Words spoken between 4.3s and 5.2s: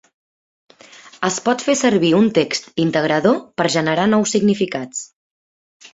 significats.